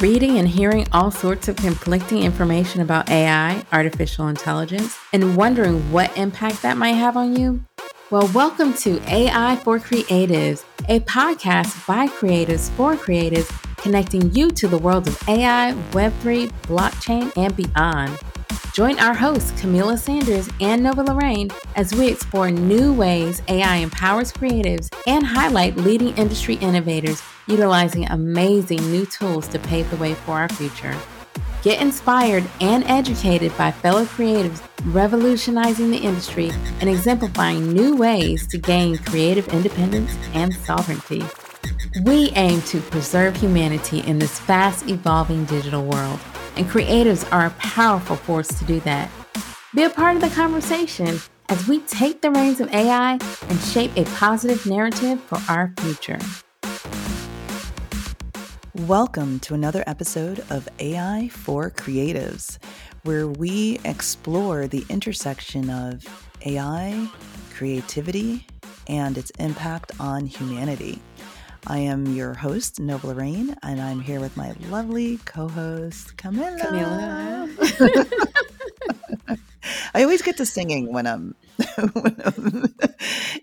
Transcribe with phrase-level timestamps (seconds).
[0.00, 6.14] Reading and hearing all sorts of conflicting information about AI, artificial intelligence, and wondering what
[6.18, 7.64] impact that might have on you?
[8.10, 14.68] Well, welcome to AI for Creatives, a podcast by creatives for creatives, connecting you to
[14.68, 18.18] the world of AI, Web3, blockchain, and beyond.
[18.76, 24.32] Join our hosts, Kamilah Sanders and Nova Lorraine, as we explore new ways AI empowers
[24.32, 30.32] creatives and highlight leading industry innovators utilizing amazing new tools to pave the way for
[30.32, 30.94] our future.
[31.62, 36.50] Get inspired and educated by fellow creatives revolutionizing the industry
[36.80, 41.24] and exemplifying new ways to gain creative independence and sovereignty.
[42.04, 46.20] We aim to preserve humanity in this fast evolving digital world
[46.56, 49.10] and creatives are a powerful force to do that.
[49.74, 53.18] Be a part of the conversation as we take the reins of AI
[53.48, 56.18] and shape a positive narrative for our future.
[58.86, 62.58] Welcome to another episode of AI for Creatives,
[63.04, 66.04] where we explore the intersection of
[66.46, 67.08] AI,
[67.54, 68.46] creativity,
[68.86, 71.00] and its impact on humanity.
[71.68, 76.60] I am your host, Nova Lorraine, and I'm here with my lovely co host, Kamilah.
[77.48, 78.18] Kamilah.
[79.92, 81.34] I always get to singing when I'm,
[81.92, 82.74] when I'm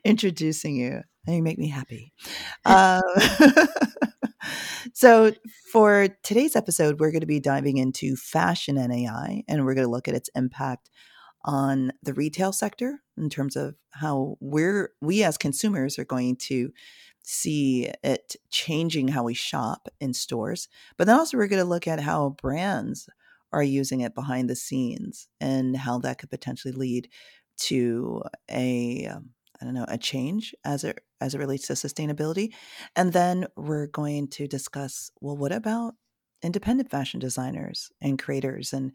[0.05, 2.13] introducing you, and you make me happy.
[2.63, 3.01] Uh,
[4.94, 5.33] so,
[5.73, 9.88] for today's episode, we're going to be diving into fashion and AI, and we're going
[9.88, 10.89] to look at its impact
[11.44, 16.71] on the retail sector in terms of how we're we as consumers are going to
[17.23, 20.67] see it changing how we shop in stores.
[20.97, 23.09] But then also, we're going to look at how brands
[23.52, 27.09] are using it behind the scenes and how that could potentially lead
[27.56, 29.29] to a um,
[29.63, 32.53] don't know a change as it as it relates to sustainability.
[32.95, 35.95] And then we're going to discuss well, what about
[36.41, 38.91] independent fashion designers and creators and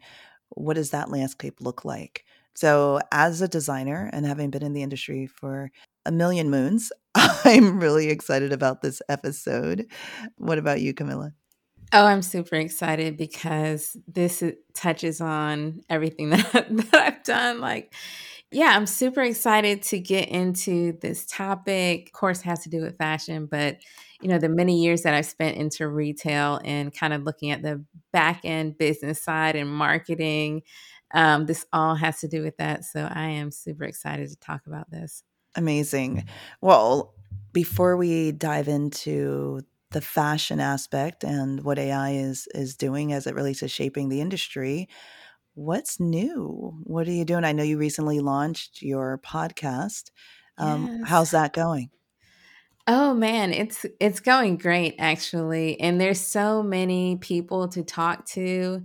[0.49, 2.25] what does that landscape look like?
[2.55, 5.71] So, as a designer and having been in the industry for
[6.05, 9.87] a million moons, I'm really excited about this episode.
[10.37, 11.33] What about you, Kamilah?
[11.91, 14.43] Oh, I'm super excited because this
[14.75, 17.59] touches on everything that, that I've done.
[17.59, 17.93] Like,
[18.51, 22.07] yeah, I'm super excited to get into this topic.
[22.07, 23.77] Of course, has to do with fashion, but
[24.21, 27.61] you know, the many years that I've spent into retail and kind of looking at
[27.61, 30.63] the back end business side and marketing,
[31.13, 32.83] um, this all has to do with that.
[32.83, 35.23] So I am super excited to talk about this.
[35.59, 36.23] Amazing.
[36.61, 37.13] Well,
[37.51, 39.59] before we dive into
[39.91, 44.21] the fashion aspect and what AI is is doing as it relates to shaping the
[44.21, 44.87] industry,
[45.55, 46.79] what's new?
[46.83, 47.43] What are you doing?
[47.43, 50.11] I know you recently launched your podcast.
[50.57, 51.09] Um, yes.
[51.09, 51.89] How's that going?
[52.87, 55.77] Oh man, it's it's going great actually.
[55.81, 58.81] And there's so many people to talk to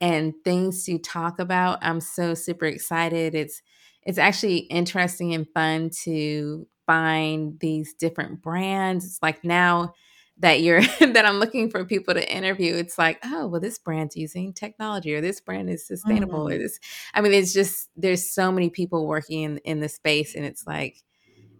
[0.00, 1.78] and things to talk about.
[1.80, 3.36] I'm so super excited.
[3.36, 3.62] It's
[4.08, 9.04] it's actually interesting and fun to find these different brands.
[9.04, 9.92] It's like now
[10.38, 14.16] that you're that I'm looking for people to interview, it's like, oh, well, this brand's
[14.16, 16.54] using technology or this brand is sustainable mm.
[16.54, 16.80] or this.
[17.12, 20.66] I mean, it's just there's so many people working in in the space, and it's
[20.66, 21.02] like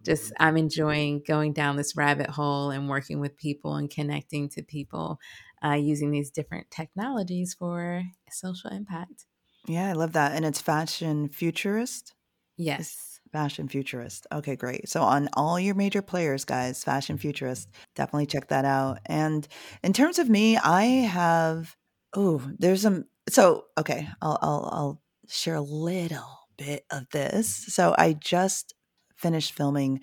[0.03, 4.63] just I'm enjoying going down this rabbit hole and working with people and connecting to
[4.63, 5.19] people
[5.63, 9.27] uh, using these different technologies for social impact.
[9.67, 10.31] Yeah, I love that.
[10.31, 12.15] And it's fashion futurist.
[12.59, 13.21] Yes.
[13.31, 14.27] Fashion Futurist.
[14.31, 14.89] Okay, great.
[14.89, 18.99] So on all your major players, guys, Fashion Futurist, definitely check that out.
[19.05, 19.47] And
[19.81, 21.75] in terms of me, I have
[22.15, 27.47] oh, there's some so okay, I'll I'll I'll share a little bit of this.
[27.67, 28.73] So I just
[29.15, 30.01] finished filming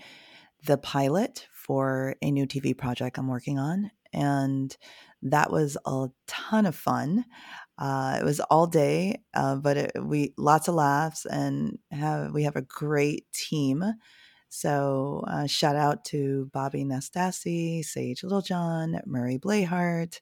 [0.64, 4.76] the pilot for a new TV project I'm working on and
[5.22, 7.24] that was a ton of fun.
[7.78, 12.44] Uh, it was all day, uh, but it, we lots of laughs and have we
[12.44, 13.84] have a great team.
[14.48, 20.20] So uh, shout out to Bobby Nastasi, Sage Littlejohn, Murray Blayhart,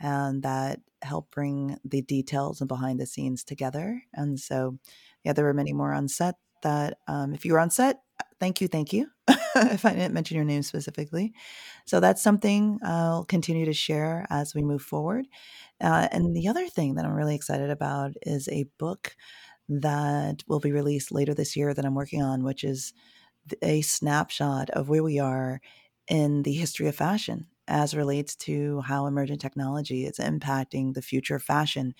[0.00, 4.02] and that helped bring the details and behind the scenes together.
[4.14, 4.78] And so,
[5.24, 6.36] yeah, there were many more on set.
[6.62, 8.02] That um, if you were on set,
[8.42, 9.06] thank you, thank you.
[9.28, 11.32] if I didn't mention your name specifically.
[11.86, 15.26] So that's something I'll continue to share as we move forward.
[15.80, 19.14] Uh, and the other thing that I'm really excited about is a book
[19.68, 22.92] that will be released later this year that I'm working on, which is
[23.62, 25.60] a snapshot of where we are
[26.08, 31.36] in the history of fashion as relates to how emergent technology is impacting the future
[31.36, 31.94] of fashion.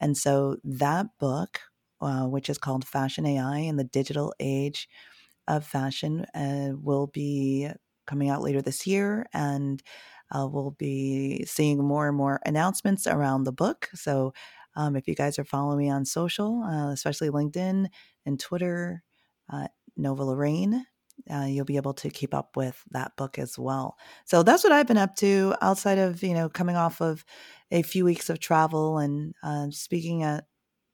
[0.00, 1.60] And so that book,
[2.00, 4.88] uh, which is called Fashion AI in the Digital Age
[5.48, 7.68] of Fashion, uh, will be
[8.06, 9.26] coming out later this year.
[9.32, 9.82] And
[10.34, 13.88] uh, we'll be seeing more and more announcements around the book.
[13.94, 14.32] So
[14.76, 17.86] um, if you guys are following me on social, uh, especially LinkedIn
[18.26, 19.02] and Twitter,
[19.52, 20.84] uh, Nova Lorraine,
[21.32, 23.96] uh, you'll be able to keep up with that book as well.
[24.24, 27.24] So that's what I've been up to outside of you know coming off of
[27.70, 30.44] a few weeks of travel and uh, speaking at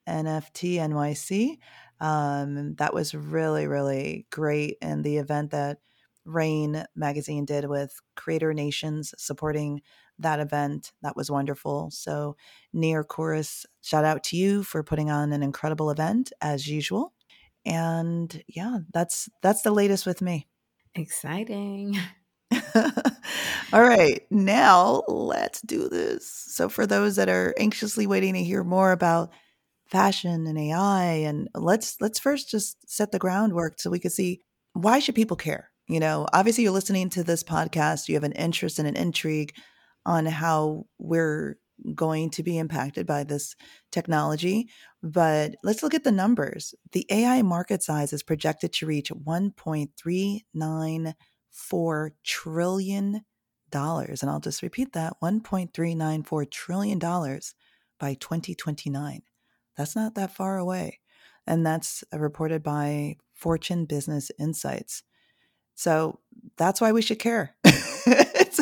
[0.08, 1.58] NFT NYC.
[2.00, 5.78] Um, that was really really great, and the event that
[6.24, 9.82] Raine magazine did with Creator Nations supporting
[10.18, 11.90] that event that was wonderful.
[11.90, 12.36] So
[12.72, 17.14] near chorus, shout out to you for putting on an incredible event as usual.
[17.64, 20.46] And yeah that's that's the latest with me.
[20.94, 21.96] Exciting.
[23.72, 26.26] All right now let's do this.
[26.26, 29.30] So for those that are anxiously waiting to hear more about
[29.90, 34.40] fashion and ai and let's let's first just set the groundwork so we can see
[34.72, 38.32] why should people care you know obviously you're listening to this podcast you have an
[38.32, 39.54] interest and an intrigue
[40.06, 41.56] on how we're
[41.94, 43.54] going to be impacted by this
[43.90, 44.68] technology.
[45.02, 46.74] But let's look at the numbers.
[46.92, 53.22] The AI market size is projected to reach $1.394 trillion.
[53.72, 59.22] And I'll just repeat that $1.394 trillion by 2029.
[59.80, 61.00] That's not that far away.
[61.46, 65.04] And that's uh, reported by Fortune Business Insights.
[65.74, 66.20] So
[66.58, 67.56] that's why we should care.
[67.64, 68.60] it's,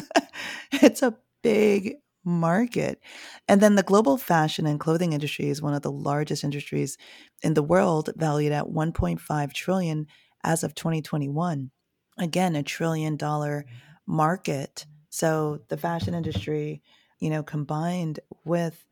[0.70, 3.00] it's a big market.
[3.48, 6.96] And then the global fashion and clothing industry is one of the largest industries
[7.42, 10.06] in the world, valued at 1.5 trillion
[10.44, 11.72] as of 2021.
[12.16, 13.72] Again, a trillion dollar mm.
[14.06, 14.86] market.
[15.10, 16.80] So the fashion industry,
[17.18, 18.86] you know, combined with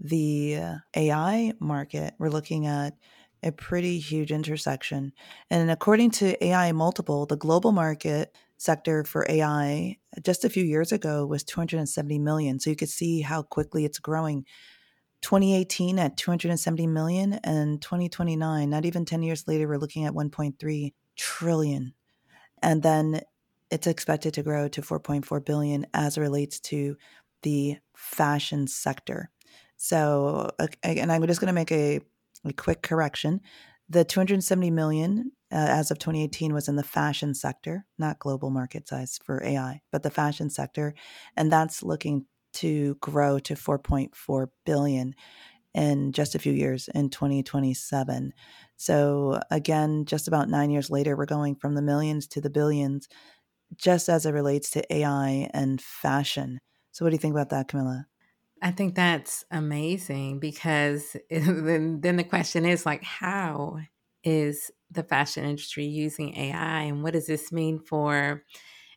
[0.00, 2.94] the uh, AI market, we're looking at
[3.42, 5.12] a pretty huge intersection.
[5.50, 10.90] And according to AI Multiple, the global market sector for AI just a few years
[10.90, 12.58] ago was 270 million.
[12.58, 14.44] So you could see how quickly it's growing.
[15.22, 20.92] 2018 at 270 million and 2029, not even 10 years later, we're looking at 1.3
[21.16, 21.92] trillion.
[22.62, 23.20] And then
[23.70, 26.96] it's expected to grow to 4.4 billion as it relates to
[27.42, 29.30] the fashion sector.
[29.78, 30.50] So,
[30.82, 32.00] and I'm just going to make a,
[32.44, 33.40] a quick correction.
[33.88, 38.88] The 270 million uh, as of 2018 was in the fashion sector, not global market
[38.88, 40.94] size for AI, but the fashion sector,
[41.36, 45.14] and that's looking to grow to 4.4 billion
[45.74, 48.32] in just a few years in 2027.
[48.76, 53.08] So again, just about 9 years later we're going from the millions to the billions
[53.76, 56.58] just as it relates to AI and fashion.
[56.92, 58.06] So what do you think about that, Kamilah?
[58.60, 63.78] I think that's amazing because then, then the question is like, how
[64.24, 68.44] is the fashion industry using AI and what does this mean for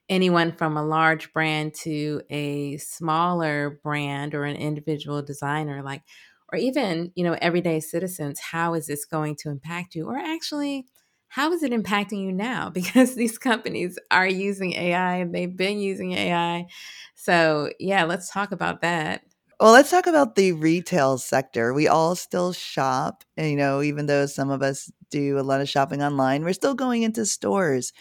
[0.10, 5.84] anyone from a large brand to a smaller brand or an individual designer?
[5.84, 6.04] Like
[6.52, 10.08] or even you know everyday citizens how is this going to impact you?
[10.08, 10.88] Or actually
[11.30, 12.70] how is it impacting you now?
[12.74, 16.68] Because these companies are using ai and they've been using ai
[17.16, 19.24] so yeah let's talk about that
[19.62, 21.74] well, let's talk about the retail sector.
[21.74, 25.62] We all still shop, and, you know, even though some of us do a lot
[25.62, 27.94] of shopping online, we're still going into stores.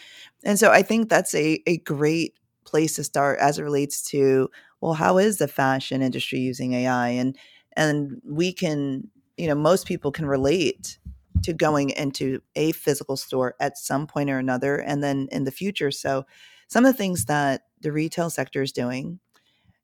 [0.43, 4.49] And so I think that's a, a great place to start as it relates to,
[4.81, 7.09] well, how is the fashion industry using AI?
[7.09, 7.37] And
[7.77, 10.99] and we can, you know, most people can relate
[11.43, 15.51] to going into a physical store at some point or another and then in the
[15.51, 15.91] future.
[15.91, 16.25] So
[16.67, 19.19] some of the things that the retail sector is doing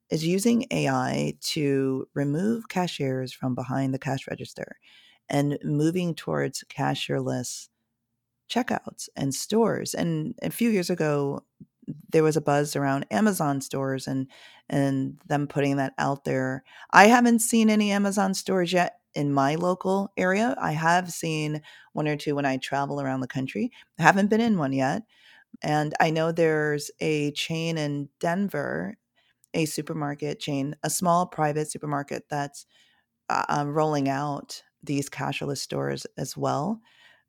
[0.10, 4.78] is using AI to remove cashiers from behind the cash register
[5.30, 7.70] and moving towards cashierless
[8.50, 9.94] checkouts and stores.
[9.94, 11.44] And a few years ago,
[12.12, 14.28] there was a buzz around Amazon stores and
[14.70, 16.64] and them putting that out there.
[16.92, 20.56] I haven't seen any Amazon stores yet in my local area.
[20.60, 21.62] I have seen
[21.94, 23.72] one or two when I travel around the country.
[24.00, 25.04] I haven't been in one yet.
[25.62, 28.98] And I know there's a chain in Denver
[29.58, 32.66] a supermarket chain, a small private supermarket that's
[33.30, 36.80] uh, um, rolling out these cashless stores as well.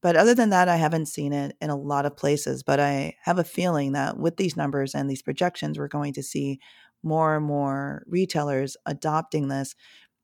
[0.00, 2.62] But other than that, I haven't seen it in a lot of places.
[2.62, 6.22] But I have a feeling that with these numbers and these projections, we're going to
[6.22, 6.60] see
[7.02, 9.74] more and more retailers adopting this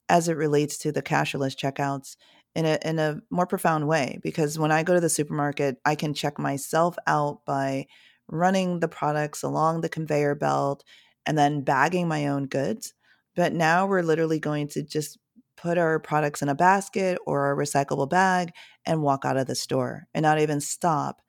[0.08, 2.16] as it relates to the cashless checkouts
[2.54, 4.18] in a in a more profound way.
[4.22, 7.86] Because when I go to the supermarket, I can check myself out by
[8.28, 10.84] running the products along the conveyor belt
[11.26, 12.94] and then bagging my own goods.
[13.36, 15.18] But now we're literally going to just
[15.56, 18.50] put our products in a basket or a recyclable bag
[18.84, 21.22] and walk out of the store and not even stop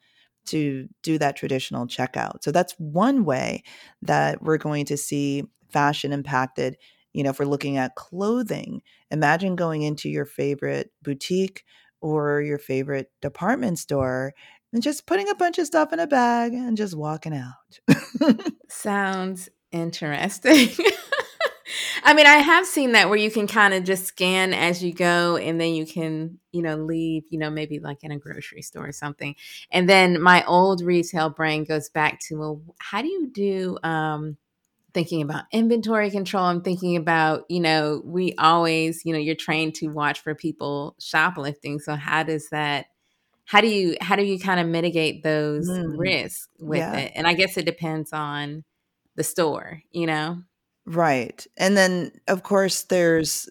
[0.47, 2.43] to do that traditional checkout.
[2.43, 3.63] So that's one way
[4.03, 6.77] that we're going to see fashion impacted
[7.15, 11.63] you know if we're looking at clothing imagine going into your favorite boutique
[12.01, 14.33] or your favorite department store
[14.73, 17.79] and just putting a bunch of stuff in a bag and just walking out
[18.69, 20.69] sounds interesting.
[22.03, 24.93] I mean, I have seen that where you can kind of just scan as you
[24.93, 28.61] go and then you can, you know, leave, you know, maybe like in a grocery
[28.61, 29.35] store or something.
[29.71, 34.37] And then my old retail brain goes back to, well, how do you do um
[34.93, 36.43] thinking about inventory control?
[36.45, 40.95] I'm thinking about you know we always you know you're trained to watch for people
[40.99, 41.79] shoplifting.
[41.79, 42.85] So how does that
[43.45, 46.97] how do you how do you kind of mitigate those mm, risks with yeah.
[46.97, 47.11] it?
[47.15, 48.63] And i guess it depends on
[49.15, 50.41] the store you know
[50.85, 51.45] Right.
[51.57, 53.49] And then, of course, there's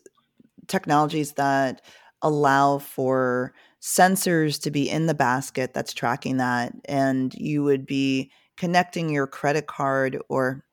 [0.68, 1.82] technologies that
[2.22, 6.72] allow for sensors to be in the basket that's tracking that.
[6.86, 10.64] And you would be connecting your credit card or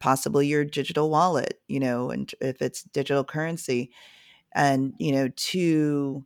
[0.00, 3.90] possibly your digital wallet, you know, and if it's digital currency,
[4.54, 6.24] and, you know, to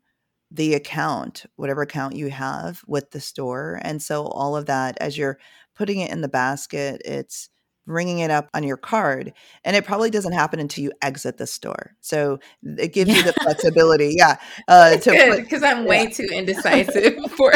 [0.50, 3.80] the account, whatever account you have with the store.
[3.82, 5.38] And so all of that, as you're
[5.74, 7.48] putting it in the basket, it's
[7.86, 9.32] ringing it up on your card
[9.64, 11.96] and it probably doesn't happen until you exit the store.
[12.00, 13.16] So it gives yeah.
[13.16, 14.36] you the flexibility yeah
[14.68, 17.52] uh because i'm way too indecisive for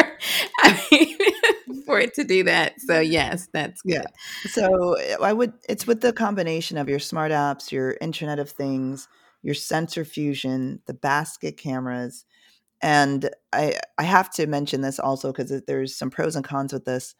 [0.59, 1.17] i mean
[1.85, 2.73] for it to do that.
[2.79, 3.93] So yes that's good.
[3.93, 4.03] yeah
[4.49, 9.07] so i would it's with the combination of your smart apps your internet of things
[9.43, 12.25] your sensor fusion the basket cameras
[12.81, 16.85] and i i have to mention this also because there's some pros and cons with
[16.85, 17.15] this.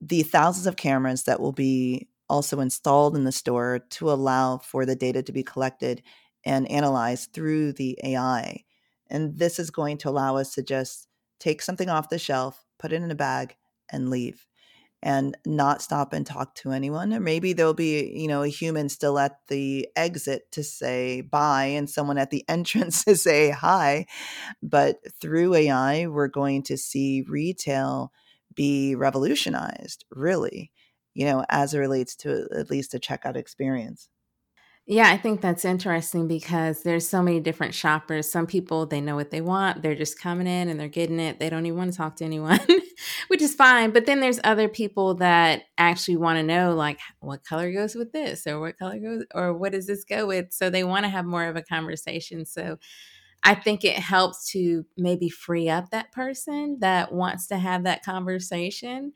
[0.00, 4.86] The thousands of cameras that will be also installed in the store to allow for
[4.86, 6.02] the data to be collected
[6.44, 8.64] and analyzed through the AI.
[9.10, 12.92] And this is going to allow us to just take something off the shelf, put
[12.92, 13.56] it in a bag,
[13.90, 14.46] and leave
[15.02, 17.12] and not stop and talk to anyone.
[17.12, 21.66] Or maybe there'll be you know a human still at the exit to say bye
[21.66, 24.06] and someone at the entrance to say hi.
[24.62, 28.12] But through ai we're going to see retail
[28.54, 30.72] be revolutionized really
[31.14, 34.08] you know, as it relates to at least a checkout experience.
[34.86, 38.30] Yeah, I think that's interesting because there's so many different shoppers.
[38.30, 39.80] Some people they know what they want.
[39.80, 41.38] They're just coming in and they're getting it.
[41.38, 42.60] They don't even want to talk to anyone,
[43.28, 43.92] which is fine.
[43.92, 48.12] But then there's other people that actually want to know like what color goes with
[48.12, 50.52] this or what color goes or what does this go with?
[50.52, 52.44] So they want to have more of a conversation.
[52.44, 52.76] So
[53.42, 58.04] I think it helps to maybe free up that person that wants to have that
[58.04, 59.12] conversation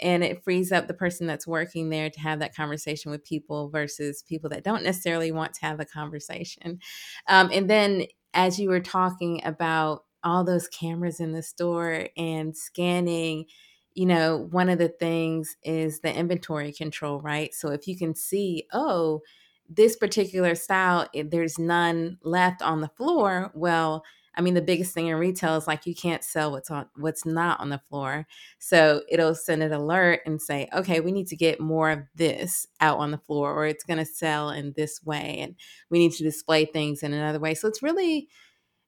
[0.00, 3.68] and it frees up the person that's working there to have that conversation with people
[3.70, 6.80] versus people that don't necessarily want to have a conversation.
[7.28, 12.56] Um, and then as you were talking about all those cameras in the store and
[12.56, 13.46] scanning,
[13.94, 17.54] you know, one of the things is the inventory control, right?
[17.54, 19.22] So if you can see, oh,
[19.68, 24.04] this particular style, there's none left on the floor, well,
[24.36, 27.24] I mean, the biggest thing in retail is like you can't sell what's on what's
[27.24, 28.26] not on the floor.
[28.58, 32.66] So it'll send an alert and say, okay, we need to get more of this
[32.80, 35.54] out on the floor, or it's going to sell in this way, and
[35.90, 37.54] we need to display things in another way.
[37.54, 38.28] So it's really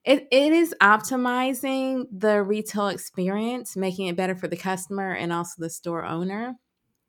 [0.05, 5.55] it, it is optimizing the retail experience, making it better for the customer and also
[5.59, 6.55] the store owner.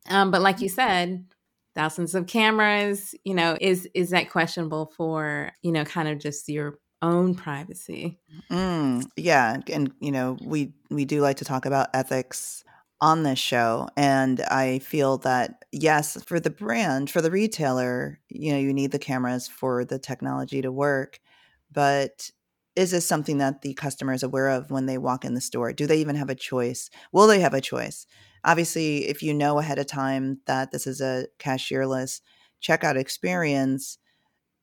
[0.10, 1.26] Um, but like you said,
[1.76, 6.50] thousands of cameras, you know, is is that questionable for you know kind of just
[6.50, 8.20] your own privacy.
[8.52, 12.64] Mm, yeah, and you know, we we do like to talk about ethics
[13.02, 18.52] on this show and I feel that yes, for the brand, for the retailer, you
[18.52, 21.20] know, you need the cameras for the technology to work,
[21.72, 22.30] but
[22.76, 25.72] is this something that the customer is aware of when they walk in the store?
[25.74, 26.90] Do they even have a choice?
[27.14, 28.06] Will they have a choice?
[28.44, 32.22] Obviously, if you know ahead of time that this is a cashierless
[32.62, 33.98] checkout experience,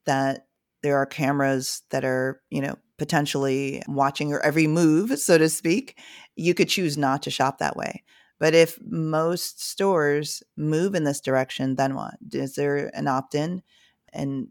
[0.04, 0.46] that
[0.82, 5.98] there are cameras that are, you know, potentially watching your every move, so to speak.
[6.34, 8.02] You could choose not to shop that way.
[8.38, 12.14] But if most stores move in this direction, then what?
[12.32, 13.62] Is there an opt in?
[14.12, 14.48] And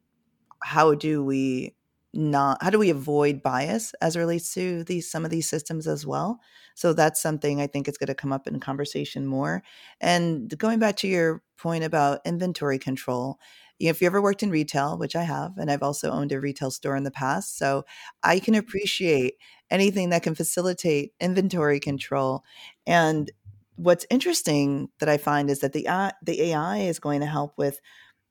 [0.63, 1.75] how do we
[2.13, 6.05] not how do we avoid bias as relates to these some of these systems as
[6.07, 6.39] well
[6.73, 9.61] so that's something i think is going to come up in conversation more
[9.99, 13.37] and going back to your point about inventory control
[13.79, 16.71] if you ever worked in retail, which I have, and I've also owned a retail
[16.71, 17.83] store in the past, so
[18.23, 19.35] I can appreciate
[19.69, 22.43] anything that can facilitate inventory control.
[22.85, 23.31] And
[23.75, 27.57] what's interesting that I find is that the uh, the AI is going to help
[27.57, 27.79] with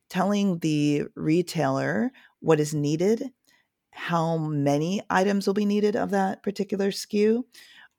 [0.09, 3.31] telling the retailer what is needed,
[3.91, 7.43] how many items will be needed of that particular SKU,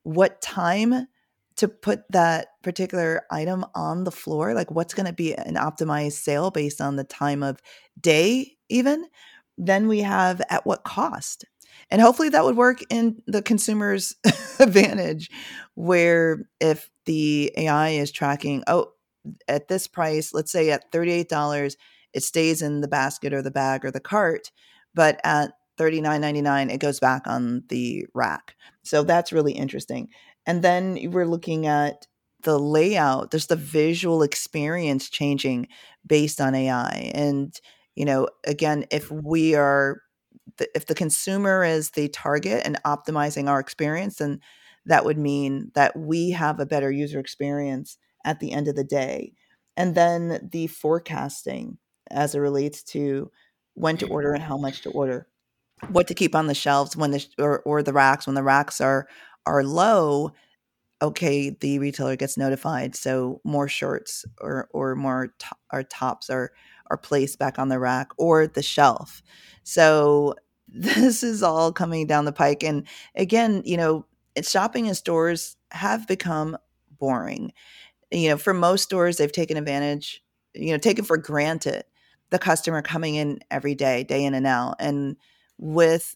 [0.03, 1.07] what time
[1.57, 6.13] to put that particular item on the floor like what's going to be an optimized
[6.13, 7.61] sale based on the time of
[7.99, 9.05] day even
[9.57, 11.45] then we have at what cost.
[11.89, 14.15] And hopefully that would work in the consumer's
[14.59, 15.29] advantage
[15.75, 18.91] where if the ai is tracking oh
[19.47, 21.75] at this price let's say at $38
[22.13, 24.51] it stays in the basket or the bag or the cart
[24.93, 30.09] but at $39.99 it goes back on the rack so that's really interesting
[30.45, 32.05] and then we're looking at
[32.45, 35.67] the layout, there's the visual experience changing
[36.05, 37.11] based on AI.
[37.13, 37.59] And,
[37.95, 40.01] you know, again, if we are,
[40.75, 44.39] if the consumer is the target and optimizing our experience, then
[44.85, 48.83] that would mean that we have a better user experience at the end of the
[48.83, 49.33] day.
[49.75, 51.79] And then the forecasting
[52.11, 53.31] as it relates to
[53.73, 55.27] when to order and how much to order,
[55.89, 58.81] what to keep on the shelves when the or, or the racks when the racks
[58.81, 59.07] are
[59.45, 60.31] are low,
[61.01, 66.51] okay, the retailer gets notified, so more shirts or or more to- or tops are
[66.89, 69.21] are placed back on the rack or the shelf.
[69.63, 70.35] So
[70.67, 74.05] this is all coming down the pike, and again, you know,
[74.41, 76.57] shopping in stores have become
[76.99, 77.53] boring.
[78.11, 81.83] You know, for most stores, they've taken advantage, you know, taken for granted
[82.29, 85.15] the customer coming in every day, day in and out, and
[85.57, 86.15] with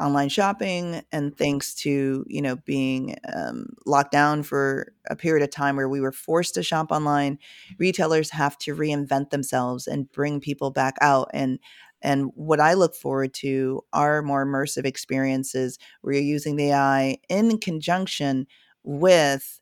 [0.00, 5.50] online shopping and thanks to you know being um, locked down for a period of
[5.50, 7.36] time where we were forced to shop online
[7.78, 11.28] retailers have to reinvent themselves and bring people back out.
[11.34, 11.58] And
[12.00, 17.18] and what i look forward to are more immersive experiences where you're using the ai
[17.28, 18.46] in conjunction
[18.84, 19.60] with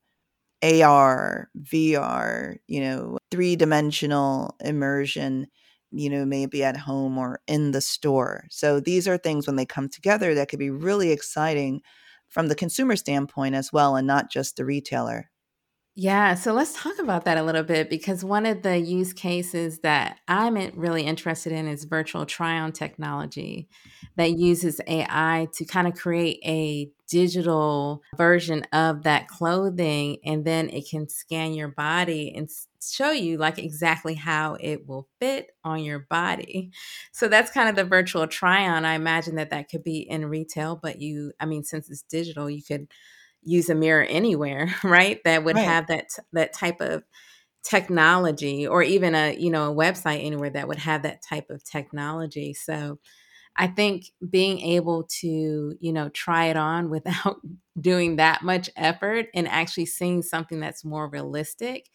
[0.63, 5.47] ar vr you know three dimensional immersion
[5.91, 8.45] you know, maybe at home or in the store.
[8.51, 11.83] So these are things when they come together that could be really exciting
[12.29, 15.31] from the consumer standpoint as well, and not just the retailer.
[15.99, 19.79] Yeah, so let's talk about that a little bit because one of the use cases
[19.79, 23.67] that I'm really interested in is virtual try on technology
[24.17, 30.69] that uses AI to kind of create a digital version of that clothing and then
[30.69, 32.51] it can scan your body and
[32.95, 36.73] show you like exactly how it will fit on your body.
[37.13, 38.85] So that's kind of the virtual try on.
[38.85, 42.51] I imagine that that could be in retail, but you I mean since it's digital,
[42.51, 42.89] you could
[43.43, 45.21] use a mirror anywhere, right?
[45.25, 45.65] That would right.
[45.65, 47.05] have that that type of
[47.63, 51.65] technology or even a, you know, a website anywhere that would have that type of
[51.65, 52.55] technology.
[52.55, 52.99] So
[53.57, 57.41] I think being able to, you know, try it on without
[57.81, 61.89] doing that much effort and actually seeing something that's more realistic,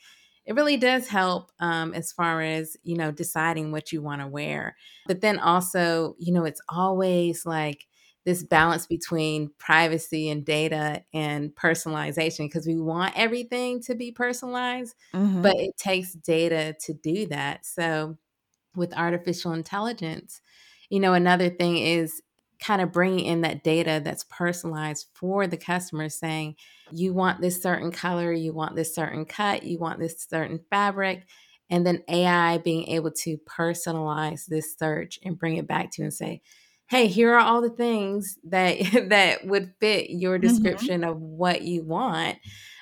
[0.51, 4.27] it really does help um, as far as, you know, deciding what you want to
[4.27, 4.75] wear.
[5.07, 7.87] But then also, you know, it's always like,
[8.23, 14.93] this balance between privacy and data and personalization because we want everything to be personalized,
[15.13, 15.41] mm-hmm.
[15.41, 17.65] but it takes data to do that.
[17.65, 18.17] So,
[18.75, 20.39] with artificial intelligence,
[20.89, 22.21] you know, another thing is
[22.59, 26.55] kind of bringing in that data that's personalized for the customer saying,
[26.93, 31.27] you want this certain color, you want this certain cut, you want this certain fabric.
[31.69, 36.05] And then AI being able to personalize this search and bring it back to you
[36.05, 36.41] and say,
[36.91, 38.77] hey here are all the things that
[39.09, 40.47] that would fit your mm-hmm.
[40.47, 41.09] description mm-hmm.
[41.09, 42.37] of what you want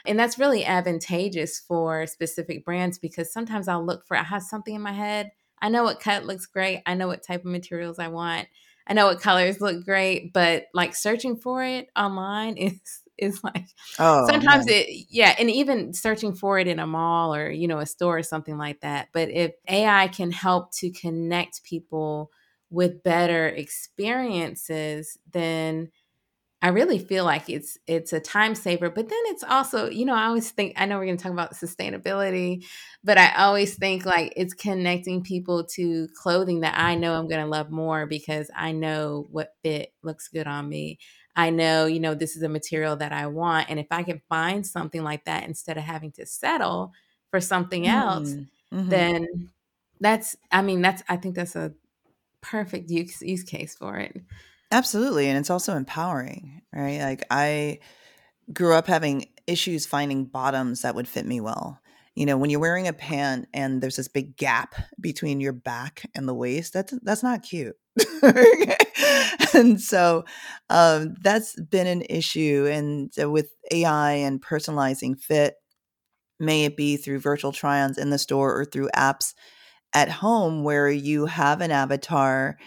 [0.06, 4.74] and that's really advantageous for specific brands because sometimes i'll look for i have something
[4.74, 5.30] in my head
[5.62, 8.48] i know what cut looks great i know what type of materials i want
[8.88, 12.82] i know what colors look great but like searching for it online is
[13.22, 13.68] is like
[14.00, 14.76] oh, sometimes man.
[14.76, 18.18] it yeah and even searching for it in a mall or you know a store
[18.18, 22.32] or something like that but if ai can help to connect people
[22.70, 25.90] with better experiences, then
[26.62, 28.90] I really feel like it's it's a time saver.
[28.90, 31.32] But then it's also, you know, I always think I know we're going to talk
[31.32, 32.66] about sustainability,
[33.04, 37.42] but I always think like it's connecting people to clothing that I know I'm going
[37.42, 41.00] to love more because I know what fit looks good on me.
[41.40, 44.22] I know, you know, this is a material that I want, and if I can
[44.28, 46.92] find something like that instead of having to settle
[47.32, 48.32] for something else,
[48.74, 48.90] mm-hmm.
[48.90, 49.50] then
[50.02, 51.72] that's I mean, that's I think that's a
[52.42, 54.18] perfect use, use case for it.
[54.70, 55.30] Absolutely.
[55.30, 57.00] And it's also empowering, right?
[57.00, 57.80] Like I
[58.52, 61.80] grew up having issues finding bottoms that would fit me well.
[62.16, 66.06] You know, when you're wearing a pant and there's this big gap between your back
[66.16, 67.78] and the waist, that's that's not cute.
[69.54, 70.26] and so
[70.70, 72.68] um, that's been an issue.
[72.70, 75.56] And with AI and personalizing fit,
[76.40, 79.34] may it be through virtual try-ons in the store or through apps
[79.94, 82.58] at home where you have an avatar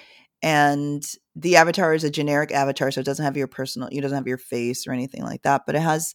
[0.43, 1.05] and
[1.37, 4.27] the avatar is a generic avatar so it doesn't have your personal it doesn't have
[4.27, 6.15] your face or anything like that but it has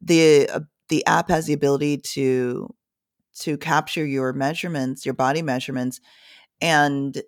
[0.00, 2.68] the uh, the app has the ability to
[3.40, 6.00] to capture your measurements, your body measurements,
[6.60, 7.22] and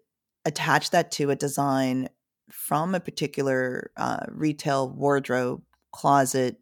[0.47, 2.09] attach that to a design
[2.51, 6.57] from a particular uh, retail wardrobe, closet,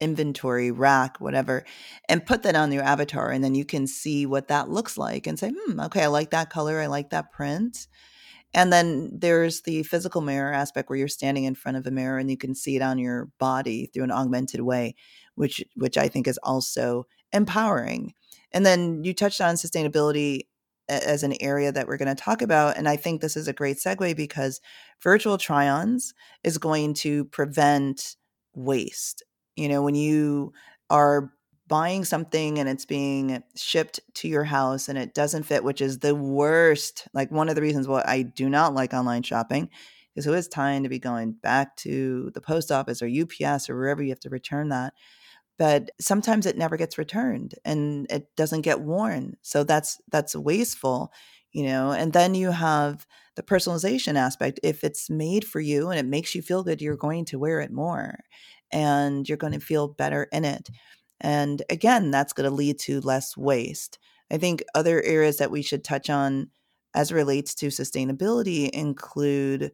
[0.00, 1.64] inventory, rack, whatever,
[2.08, 3.30] and put that on your avatar.
[3.30, 6.30] And then you can see what that looks like and say, hmm, okay, I like
[6.30, 6.80] that color.
[6.80, 7.88] I like that print.
[8.52, 12.18] And then there's the physical mirror aspect where you're standing in front of a mirror
[12.18, 14.94] and you can see it on your body through an augmented way,
[15.34, 18.12] which which I think is also empowering.
[18.52, 20.46] And then you touched on sustainability
[20.88, 23.52] as an area that we're going to talk about and I think this is a
[23.52, 24.60] great segue because
[25.02, 28.16] virtual try-ons is going to prevent
[28.54, 29.22] waste.
[29.56, 30.52] You know, when you
[30.90, 31.32] are
[31.66, 35.98] buying something and it's being shipped to your house and it doesn't fit, which is
[35.98, 37.08] the worst.
[37.14, 39.70] Like one of the reasons why I do not like online shopping
[40.14, 43.68] is oh, who has time to be going back to the post office or UPS
[43.68, 44.94] or wherever you have to return that.
[45.58, 49.36] But sometimes it never gets returned and it doesn't get worn.
[49.42, 51.12] So that's that's wasteful,
[51.52, 51.92] you know.
[51.92, 54.58] And then you have the personalization aspect.
[54.62, 57.60] If it's made for you and it makes you feel good, you're going to wear
[57.60, 58.18] it more
[58.72, 60.70] and you're going to feel better in it.
[61.20, 63.98] And again, that's going to lead to less waste.
[64.30, 66.50] I think other areas that we should touch on
[66.94, 69.72] as relates to sustainability include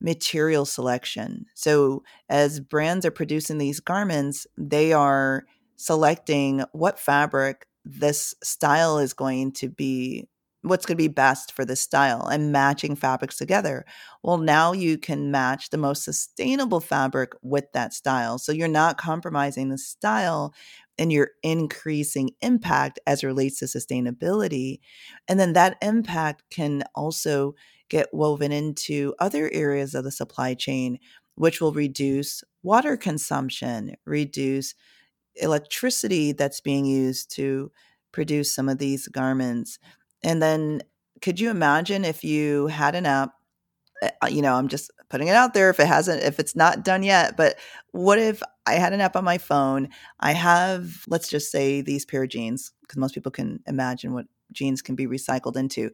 [0.00, 1.46] material selection.
[1.54, 5.44] So, as brands are producing these garments, they are
[5.76, 10.28] selecting what fabric this style is going to be
[10.62, 13.84] what's going to be best for this style and matching fabrics together.
[14.24, 18.38] Well, now you can match the most sustainable fabric with that style.
[18.38, 20.52] So you're not compromising the style
[20.98, 24.80] and you're increasing impact as relates to sustainability.
[25.28, 27.54] And then that impact can also
[27.88, 30.98] get woven into other areas of the supply chain,
[31.34, 34.74] which will reduce water consumption, reduce
[35.36, 37.70] electricity that's being used to
[38.12, 39.78] produce some of these garments.
[40.22, 40.82] And then
[41.20, 43.32] could you imagine if you had an app?
[44.02, 46.56] Eh, uh, you know, I'm just putting it out there if it hasn't, if it's
[46.56, 47.36] not done yet.
[47.36, 47.56] But
[47.92, 49.88] what if I had an app on my phone?
[50.20, 54.26] I have, let's just say, these pair of jeans, because most people can imagine what
[54.52, 55.90] jeans can be recycled into.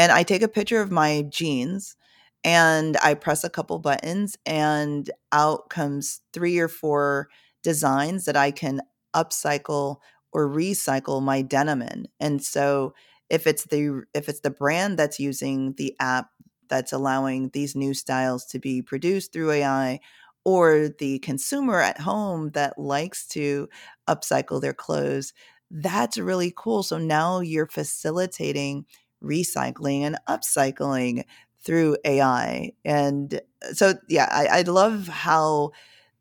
[0.00, 1.94] And I take a picture of my jeans
[2.42, 7.28] and I press a couple buttons, and out comes three or four
[7.62, 8.80] designs that I can
[9.14, 9.96] upcycle
[10.32, 12.08] or recycle my denim in.
[12.18, 12.94] And so
[13.28, 16.30] if it's the if it's the brand that's using the app
[16.68, 20.00] that's allowing these new styles to be produced through AI
[20.44, 23.68] or the consumer at home that likes to
[24.08, 25.32] upcycle their clothes
[25.72, 28.84] that's really cool so now you're facilitating
[29.22, 31.24] recycling and upcycling
[31.62, 35.72] through AI and uh, so yeah I, I love how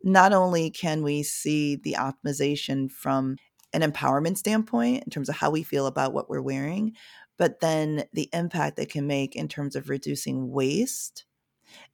[0.03, 3.37] not only can we see the optimization from
[3.73, 6.93] an empowerment standpoint in terms of how we feel about what we're wearing,
[7.37, 11.25] but then the impact it can make in terms of reducing waste.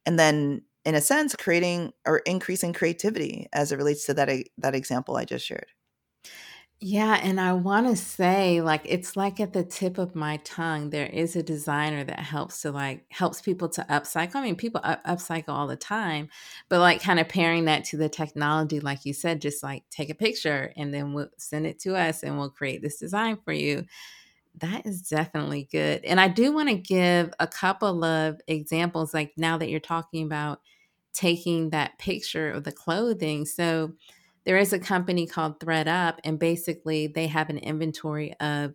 [0.06, 4.74] And then in a sense creating or increasing creativity as it relates to that that
[4.74, 5.68] example I just shared.
[6.78, 10.90] Yeah, and I want to say like it's like at the tip of my tongue
[10.90, 14.36] there is a designer that helps to like helps people to upcycle.
[14.36, 16.28] I mean, people up- upcycle all the time,
[16.68, 20.10] but like kind of pairing that to the technology like you said just like take
[20.10, 23.52] a picture and then we'll send it to us and we'll create this design for
[23.54, 23.86] you.
[24.58, 26.04] That is definitely good.
[26.04, 30.24] And I do want to give a couple of examples like now that you're talking
[30.24, 30.60] about
[31.14, 33.46] taking that picture of the clothing.
[33.46, 33.92] So
[34.46, 38.74] there is a company called thredUP, and basically they have an inventory of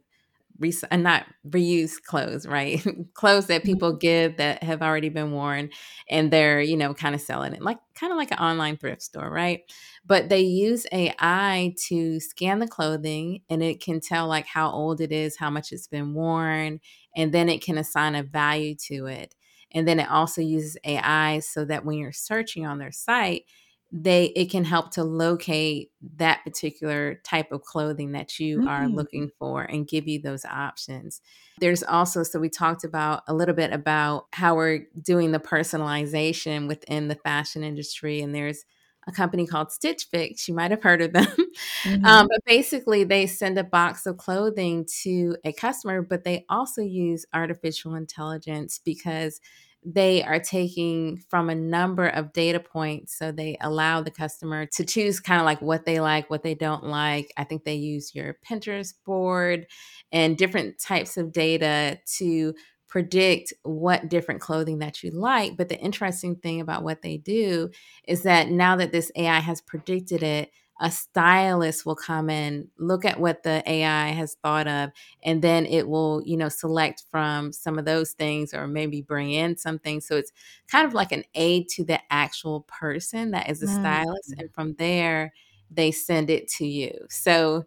[0.60, 2.86] re- uh, not reused clothes, right?
[3.14, 3.72] clothes that mm-hmm.
[3.72, 5.70] people give that have already been worn,
[6.10, 9.02] and they're you know kind of selling it like kind of like an online thrift
[9.02, 9.62] store, right?
[10.06, 15.02] But they use AI to scan the clothing, and it can tell like how old
[15.02, 16.80] it is, how much it's been worn,
[17.16, 19.36] and then it can assign a value to it.
[19.74, 23.46] And then it also uses AI so that when you're searching on their site,
[23.92, 28.68] they it can help to locate that particular type of clothing that you mm-hmm.
[28.68, 31.22] are looking for and give you those options.
[31.60, 36.68] There's also so we talked about a little bit about how we're doing the personalization
[36.68, 38.64] within the fashion industry and there's
[39.08, 40.48] a company called Stitch Fix.
[40.48, 41.28] You might have heard of them.
[41.84, 42.06] Mm-hmm.
[42.06, 46.82] Um, but basically, they send a box of clothing to a customer, but they also
[46.82, 49.42] use artificial intelligence because
[49.84, 53.18] they are taking from a number of data points.
[53.18, 56.54] So they allow the customer to choose kind of like what they like, what they
[56.54, 57.34] don't like.
[57.38, 59.66] I think they use your Pinterest board
[60.12, 62.54] and different types of data to
[62.88, 65.56] predict what different clothing that you like.
[65.56, 67.70] But the interesting thing about what they do
[68.06, 73.06] is that now that this AI has predicted it, a stylist will come in, look
[73.06, 74.90] at what the AI has thought of,
[75.24, 79.32] and then it will, you know, select from some of those things or maybe bring
[79.32, 80.02] in something.
[80.02, 80.32] So it's
[80.68, 84.32] kind of like an aid to the actual person that is a stylist.
[84.32, 84.40] Mm-hmm.
[84.40, 85.34] And from there,
[85.70, 86.92] they send it to you.
[87.10, 87.66] So,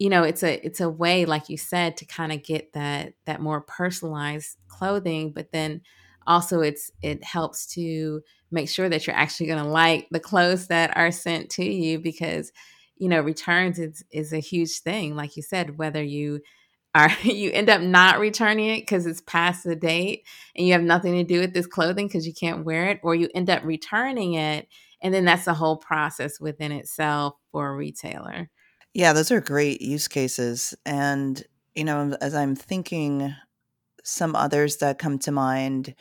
[0.00, 3.12] you know it's a it's a way like you said to kind of get that
[3.26, 5.80] that more personalized clothing but then
[6.26, 10.68] also it's it helps to make sure that you're actually going to like the clothes
[10.68, 12.52] that are sent to you because
[12.96, 16.40] you know returns is is a huge thing like you said whether you
[16.94, 20.24] are you end up not returning it because it's past the date
[20.56, 23.14] and you have nothing to do with this clothing because you can't wear it or
[23.14, 24.68] you end up returning it
[25.02, 28.48] and then that's a whole process within itself for a retailer.
[28.94, 31.42] Yeah those are great use cases and
[31.74, 33.34] you know as i'm thinking
[34.04, 35.94] some others that come to mind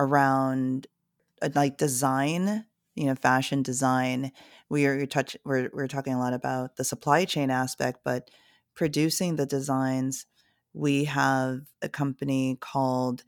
[0.00, 0.86] around
[1.42, 2.64] uh, like design,
[2.96, 4.32] you know, fashion design.
[4.68, 8.30] We are touch we're we're talking a lot about the supply chain aspect, but
[8.74, 10.26] producing the designs,
[10.72, 13.22] we have a company called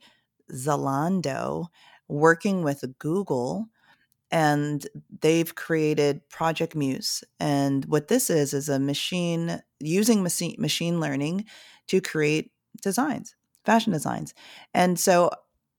[0.51, 1.67] Zalando
[2.07, 3.69] working with Google
[4.31, 4.87] and
[5.21, 7.23] they've created Project Muse.
[7.39, 11.45] And what this is is a machine using machine machine learning
[11.87, 14.33] to create designs, fashion designs.
[14.73, 15.29] And so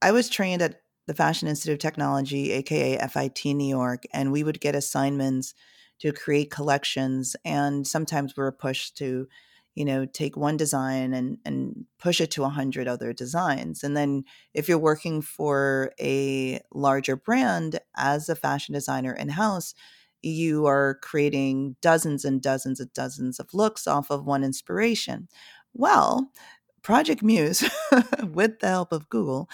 [0.01, 4.43] I was trained at the Fashion Institute of Technology, aka FIT New York, and we
[4.43, 5.53] would get assignments
[5.99, 7.35] to create collections.
[7.45, 9.27] And sometimes we were pushed to,
[9.75, 13.83] you know, take one design and and push it to a hundred other designs.
[13.83, 19.73] And then if you're working for a larger brand as a fashion designer in house,
[20.21, 25.27] you are creating dozens and dozens and dozens of looks off of one inspiration.
[25.73, 26.31] Well,
[26.81, 27.63] Project Muse,
[28.23, 29.49] with the help of Google,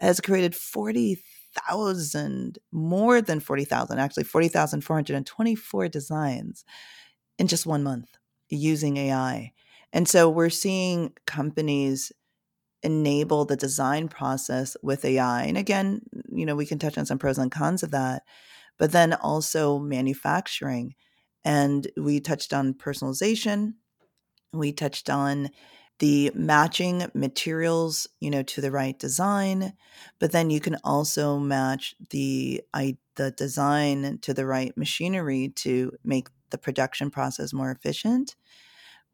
[0.00, 6.64] has created 40,000, more than 40,000, actually 40,424 designs
[7.38, 8.08] in just one month
[8.48, 9.52] using AI.
[9.92, 12.12] And so we're seeing companies
[12.82, 15.44] enable the design process with AI.
[15.44, 18.22] And again, you know, we can touch on some pros and cons of that,
[18.78, 20.94] but then also manufacturing.
[21.44, 23.74] And we touched on personalization.
[24.52, 25.50] We touched on
[26.00, 29.74] the matching materials, you know, to the right design,
[30.18, 35.92] but then you can also match the I, the design to the right machinery to
[36.02, 38.34] make the production process more efficient.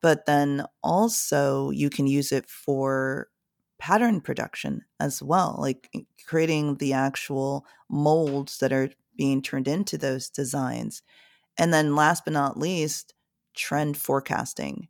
[0.01, 3.29] But then also you can use it for
[3.79, 5.91] pattern production as well, like
[6.27, 11.03] creating the actual molds that are being turned into those designs.
[11.59, 13.15] And then last but not least,
[13.55, 14.89] trend forecasting.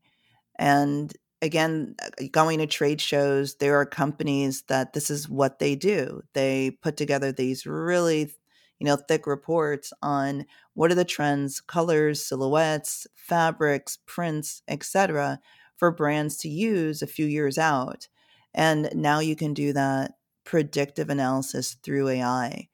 [0.59, 5.75] And again, uh, going to trade shows, there are companies that this is what they
[5.75, 6.23] do.
[6.33, 8.33] They put together these really,
[8.79, 15.41] you know, thick reports on what are the trends, colors, silhouettes, fabrics, prints, etc.,
[15.77, 18.09] for brands to use a few years out.
[18.55, 22.69] And now you can do that predictive analysis through AI.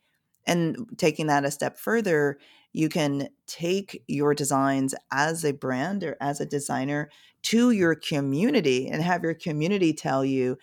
[0.46, 2.38] And taking that a step further,
[2.72, 7.11] you can take your designs as a brand or as a designer
[7.42, 10.56] to your community and have your community tell you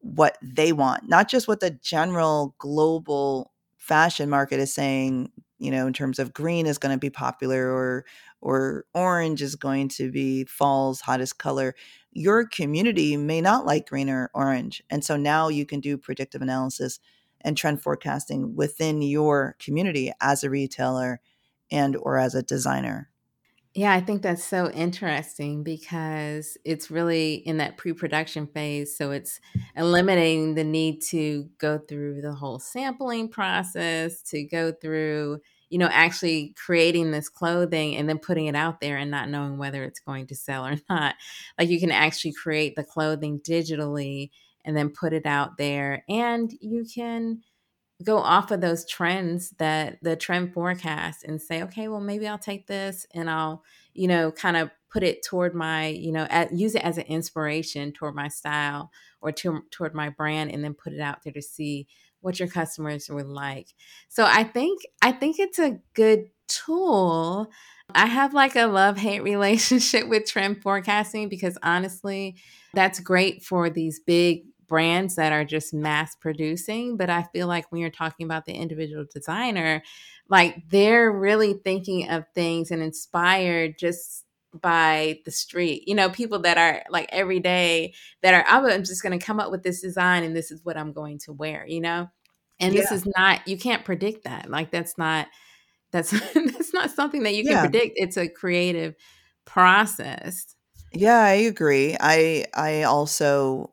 [0.00, 5.86] what they want, not just what the general global fashion market is saying, you know,
[5.86, 8.04] in terms of green is going to be popular or
[8.42, 11.74] or orange is going to be fall's hottest color.
[12.12, 14.82] Your community may not like green or orange.
[14.90, 17.00] And so now you can do predictive analysis
[17.40, 21.20] and trend forecasting within your community as a retailer
[21.70, 23.10] and or as a designer.
[23.76, 29.38] Yeah, I think that's so interesting because it's really in that pre-production phase, so it's
[29.76, 35.90] eliminating the need to go through the whole sampling process, to go through, you know,
[35.92, 40.00] actually creating this clothing and then putting it out there and not knowing whether it's
[40.00, 41.16] going to sell or not.
[41.58, 44.30] Like you can actually create the clothing digitally
[44.64, 47.42] and then put it out there and you can
[48.04, 52.38] go off of those trends that the trend forecast and say okay well maybe i'll
[52.38, 53.62] take this and i'll
[53.94, 57.04] you know kind of put it toward my you know at, use it as an
[57.04, 61.32] inspiration toward my style or to, toward my brand and then put it out there
[61.32, 61.86] to see
[62.20, 63.68] what your customers would like.
[64.08, 67.50] So i think i think it's a good tool.
[67.94, 72.36] I have like a love hate relationship with trend forecasting because honestly
[72.74, 76.96] that's great for these big brands that are just mass producing.
[76.96, 79.82] But I feel like when you're talking about the individual designer,
[80.28, 84.24] like they're really thinking of things and inspired just
[84.60, 85.86] by the street.
[85.86, 89.24] You know, people that are like every day that are, oh, I'm just going to
[89.24, 92.08] come up with this design and this is what I'm going to wear, you know?
[92.58, 92.80] And yeah.
[92.80, 94.50] this is not, you can't predict that.
[94.50, 95.28] Like that's not,
[95.92, 97.60] that's that's not something that you can yeah.
[97.62, 97.94] predict.
[97.96, 98.94] It's a creative
[99.44, 100.54] process.
[100.92, 101.96] Yeah, I agree.
[101.98, 103.72] I I also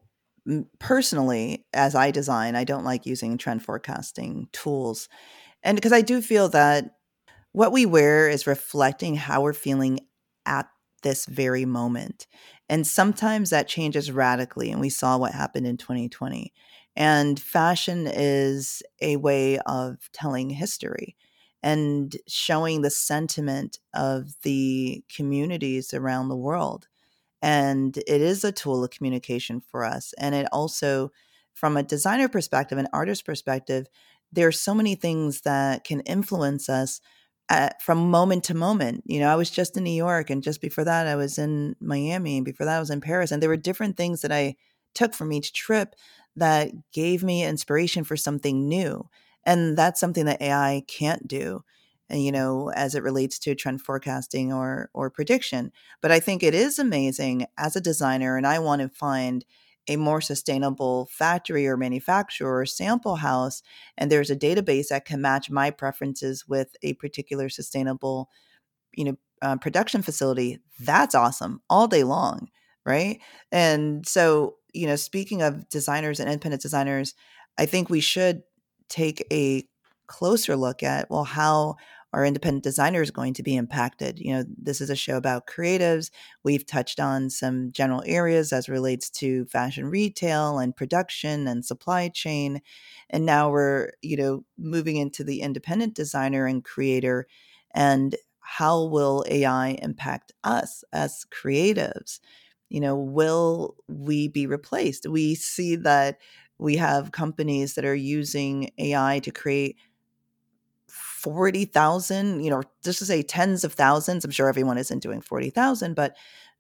[0.79, 5.09] personally as I design, I don't like using trend forecasting tools.
[5.63, 6.95] And because I do feel that
[7.51, 10.01] what we wear is reflecting how we're feeling
[10.45, 10.67] at
[11.03, 12.27] this very moment.
[12.69, 14.71] And sometimes that changes radically.
[14.71, 16.53] And we saw what happened in 2020.
[16.95, 21.15] And fashion is a way of telling history
[21.61, 26.87] and showing the sentiment of the communities around the world.
[27.43, 30.13] And it is a tool of communication for us.
[30.17, 31.11] And it also,
[31.53, 33.87] from a designer perspective, an artist perspective,
[34.31, 37.01] there are so many things that can influence us
[37.49, 39.03] at, from moment to moment.
[39.05, 41.75] You know, I was just in New York, and just before that, I was in
[41.81, 43.31] Miami, and before that, I was in Paris.
[43.31, 44.55] And there were different things that I
[44.95, 45.95] took from each trip
[46.37, 49.09] that gave me inspiration for something new.
[49.45, 51.63] And that's something that AI can't do.
[52.09, 55.71] And, you know, as it relates to trend forecasting or or prediction.
[56.01, 59.45] But I think it is amazing as a designer, and I want to find
[59.87, 63.61] a more sustainable factory or manufacturer or sample house
[63.97, 68.29] and there's a database that can match my preferences with a particular sustainable
[68.93, 72.47] you know uh, production facility that's awesome all day long
[72.85, 73.19] right
[73.51, 77.13] and so you know speaking of designers and independent designers
[77.57, 78.43] i think we should
[78.89, 79.67] take a
[80.07, 81.75] closer look at well how
[82.13, 84.19] our independent designers going to be impacted.
[84.19, 86.11] You know, this is a show about creatives.
[86.43, 92.09] We've touched on some general areas as relates to fashion retail and production and supply
[92.09, 92.61] chain.
[93.09, 97.27] And now we're, you know, moving into the independent designer and creator
[97.73, 102.19] and how will AI impact us as creatives?
[102.69, 105.07] You know, will we be replaced?
[105.07, 106.19] We see that
[106.59, 109.77] we have companies that are using AI to create
[111.23, 114.25] 40,000, you know, just to say tens of thousands.
[114.25, 116.15] I'm sure everyone isn't doing 40,000, but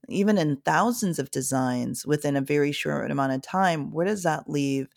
[0.07, 4.49] even in thousands of designs within a very short amount of time, where does that
[4.49, 4.87] leave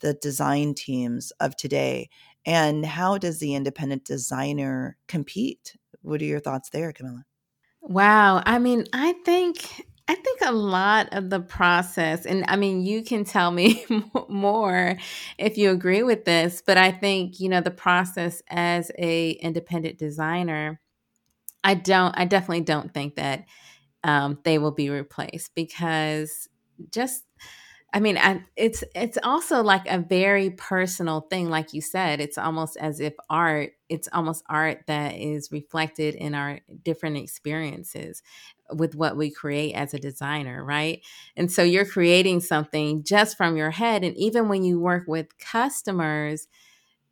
[0.00, 2.10] the design teams of today?
[2.44, 5.76] And how does the independent designer compete?
[6.02, 7.24] What are your thoughts there, Kamilah?
[7.80, 8.42] Wow.
[8.44, 13.02] I mean, I think I think a lot of the process, and I mean, you
[13.02, 13.86] can tell me
[14.28, 14.98] more
[15.38, 19.98] if you agree with this, but I think, you know, the process as a independent
[19.98, 20.78] designer,
[21.64, 23.46] I don't, I definitely don't think that
[24.04, 26.48] um, they will be replaced because
[26.92, 27.24] just
[27.92, 32.20] I mean, I, it's it's also like a very personal thing, like you said.
[32.20, 33.70] It's almost as if art.
[33.88, 38.20] It's almost art that is reflected in our different experiences
[38.72, 41.02] with what we create as a designer, right?
[41.36, 45.36] And so you're creating something just from your head, and even when you work with
[45.38, 46.48] customers,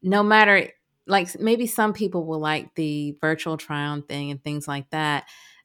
[0.03, 0.69] no matter
[1.07, 5.25] like maybe some people will like the virtual try on thing and things like that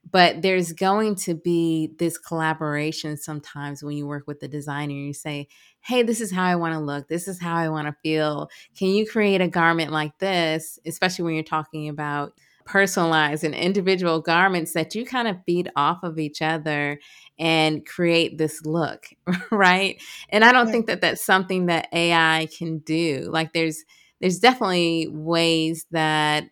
[0.09, 5.13] but there's going to be this collaboration sometimes when you work with the designer you
[5.13, 5.47] say
[5.81, 7.07] hey this is how i want to look.
[7.07, 8.49] This is how i want to feel.
[8.77, 10.79] Can you create a garment like this?
[10.85, 12.33] Especially when you're talking about
[12.67, 16.99] personalized and individual garments that you kind of feed off of each other
[17.39, 19.07] and create this look
[19.51, 20.71] right and i don't yeah.
[20.71, 23.83] think that that's something that ai can do like there's
[24.19, 26.43] there's definitely ways that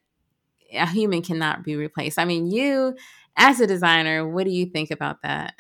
[0.74, 2.96] a human cannot be replaced i mean you
[3.38, 5.56] as a designer, what do you think about that?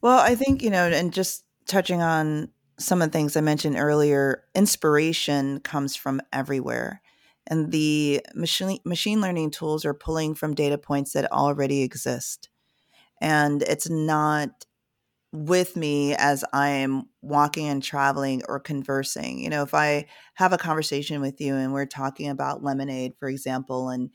[0.00, 3.76] Well, I think, you know, and just touching on some of the things I mentioned
[3.76, 7.02] earlier, inspiration comes from everywhere.
[7.46, 12.48] And the machine machine learning tools are pulling from data points that already exist.
[13.20, 14.50] And it's not
[15.32, 19.38] with me as I'm walking and traveling or conversing.
[19.38, 23.28] You know, if I have a conversation with you and we're talking about lemonade, for
[23.28, 24.10] example, and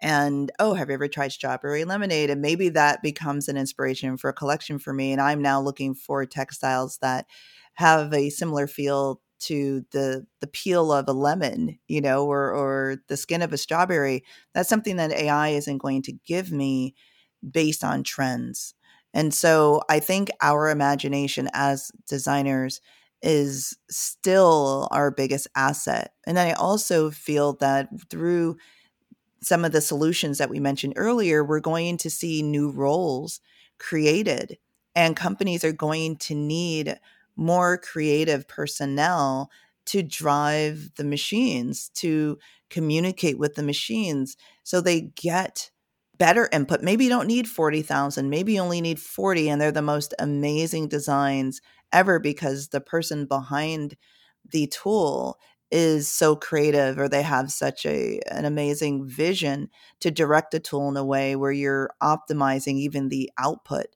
[0.00, 4.30] and oh have you ever tried strawberry lemonade and maybe that becomes an inspiration for
[4.30, 7.26] a collection for me and i'm now looking for textiles that
[7.74, 12.96] have a similar feel to the the peel of a lemon you know or or
[13.08, 14.24] the skin of a strawberry
[14.54, 16.94] that's something that ai isn't going to give me
[17.48, 18.74] based on trends.
[19.14, 22.80] And so i think our imagination as designers
[23.22, 26.12] is still our biggest asset.
[26.26, 28.56] And i also feel that through
[29.42, 33.40] some of the solutions that we mentioned earlier, we're going to see new roles
[33.78, 34.58] created,
[34.94, 36.98] and companies are going to need
[37.36, 39.50] more creative personnel
[39.86, 45.70] to drive the machines, to communicate with the machines so they get
[46.18, 46.82] better input.
[46.82, 50.88] Maybe you don't need 40,000, maybe you only need 40, and they're the most amazing
[50.88, 51.60] designs
[51.92, 53.96] ever because the person behind
[54.50, 55.38] the tool
[55.70, 59.68] is so creative or they have such a an amazing vision
[60.00, 63.86] to direct a tool in a way where you're optimizing even the output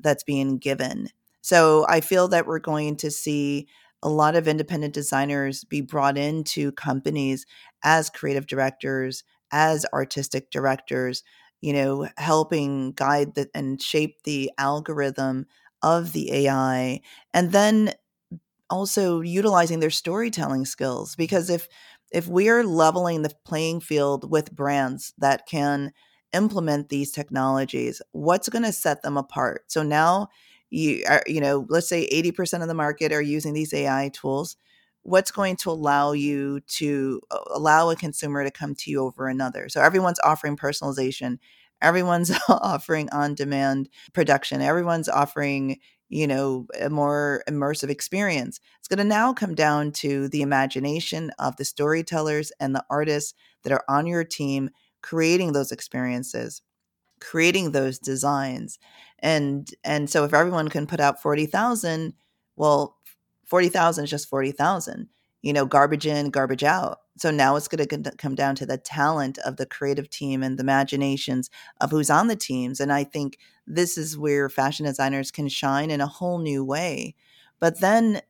[0.00, 1.08] that's being given.
[1.42, 3.68] So I feel that we're going to see
[4.02, 7.46] a lot of independent designers be brought into companies
[7.84, 9.22] as creative directors,
[9.52, 11.22] as artistic directors,
[11.60, 15.46] you know, helping guide the, and shape the algorithm
[15.82, 17.00] of the AI.
[17.34, 17.92] And then
[18.70, 21.68] also utilizing their storytelling skills because if
[22.12, 25.92] if we're leveling the playing field with brands that can
[26.32, 30.28] implement these technologies what's going to set them apart so now
[30.72, 34.56] you are you know let's say 80% of the market are using these ai tools
[35.02, 39.28] what's going to allow you to uh, allow a consumer to come to you over
[39.28, 41.38] another so everyone's offering personalization
[41.82, 45.78] everyone's offering on demand production everyone's offering
[46.12, 48.60] you know, a more immersive experience.
[48.78, 53.32] It's going to now come down to the imagination of the storytellers and the artists
[53.64, 54.68] that are on your team
[55.02, 56.60] creating those experiences,
[57.18, 58.78] creating those designs.
[59.22, 62.14] And and so if everyone can put out 40,000,
[62.56, 62.98] well
[63.46, 65.08] 40,000 is just 40,000.
[65.42, 66.98] You know, garbage in, garbage out.
[67.18, 70.56] So now it's going to come down to the talent of the creative team and
[70.56, 71.50] the imaginations
[71.80, 72.80] of who's on the teams.
[72.80, 77.14] And I think this is where fashion designers can shine in a whole new way.
[77.58, 78.22] But then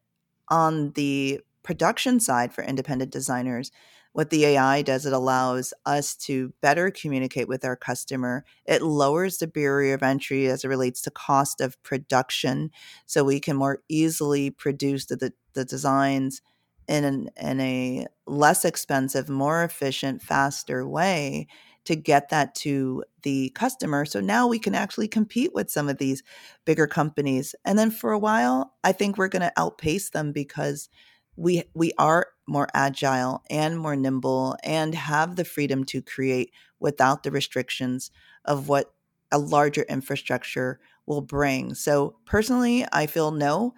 [0.48, 3.70] on the production side for independent designers,
[4.12, 8.44] what the AI does, it allows us to better communicate with our customer.
[8.66, 12.70] It lowers the barrier of entry as it relates to cost of production.
[13.06, 16.42] So we can more easily produce the, the, the designs
[16.88, 21.46] in an, in a less expensive, more efficient, faster way
[21.84, 24.04] to get that to the customer.
[24.04, 26.22] So now we can actually compete with some of these
[26.64, 27.54] bigger companies.
[27.64, 30.88] And then for a while, I think we're going to outpace them because
[31.36, 37.22] we we are more agile and more nimble and have the freedom to create without
[37.22, 38.10] the restrictions
[38.44, 38.94] of what
[39.30, 41.74] a larger infrastructure will bring.
[41.74, 43.74] So personally, I feel no,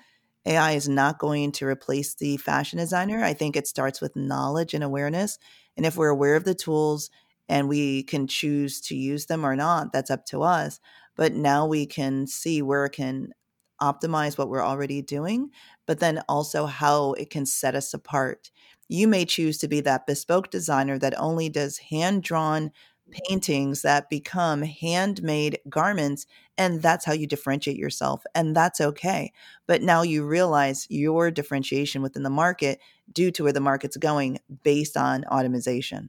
[0.47, 3.23] AI is not going to replace the fashion designer.
[3.23, 5.39] I think it starts with knowledge and awareness.
[5.77, 7.11] And if we're aware of the tools
[7.49, 10.81] and we can choose to use them or not, that's up to us.
[11.17, 13.33] But now we can see where it can
[13.81, 15.51] optimize what we're already doing,
[15.87, 18.51] but then also how it can set us apart.
[18.89, 22.71] You may choose to be that bespoke designer that only does hand drawn
[23.11, 26.27] paintings that become handmade garments
[26.57, 29.33] and that's how you differentiate yourself and that's okay
[29.67, 32.81] but now you realize your differentiation within the market
[33.13, 36.09] due to where the market's going based on automation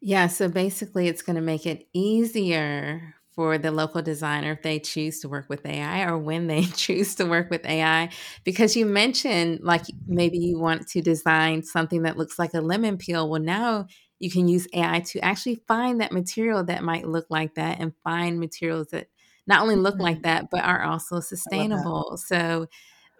[0.00, 4.78] yeah so basically it's going to make it easier for the local designer if they
[4.78, 8.10] choose to work with AI or when they choose to work with AI.
[8.44, 12.98] Because you mentioned, like, maybe you want to design something that looks like a lemon
[12.98, 13.30] peel.
[13.30, 13.86] Well, now
[14.18, 17.94] you can use AI to actually find that material that might look like that and
[18.04, 19.06] find materials that
[19.46, 20.24] not only look like mm-hmm.
[20.24, 22.18] that, but are also sustainable.
[22.22, 22.66] So,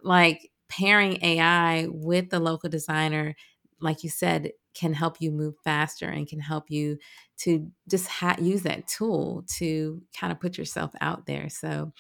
[0.03, 3.37] like, pairing AI with the local designer,
[3.81, 6.99] like you said, can help you move faster and can help you
[7.39, 11.49] to just ha- use that tool to kind of put yourself out there.
[11.49, 11.93] So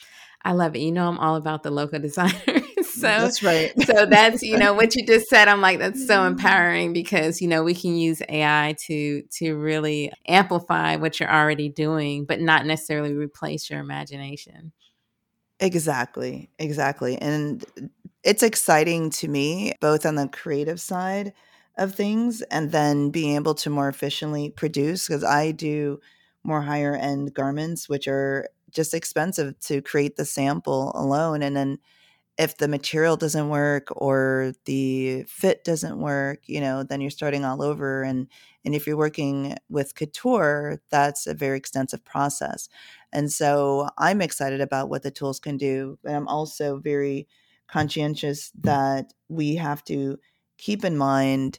[0.44, 0.80] I love it.
[0.80, 2.60] You know, I'm all about the local designer.
[2.80, 3.72] Mm, so that's right.
[3.82, 5.48] so that's you know what you just said.
[5.48, 10.12] I'm like that's so empowering because you know we can use AI to to really
[10.26, 14.72] amplify what you're already doing, but not necessarily replace your imagination.
[15.60, 17.64] Exactly, exactly, and
[18.22, 21.32] it's exciting to me both on the creative side
[21.80, 26.00] of things and then being able to more efficiently produce because I do
[26.44, 31.42] more higher end garments, which are just expensive to create the sample alone.
[31.42, 31.78] And then
[32.38, 37.44] if the material doesn't work or the fit doesn't work, you know, then you're starting
[37.44, 38.02] all over.
[38.02, 38.28] And
[38.64, 42.68] and if you're working with couture, that's a very extensive process.
[43.12, 47.26] And so I'm excited about what the tools can do, but I'm also very
[47.68, 50.18] conscientious that we have to
[50.61, 51.58] keep in mind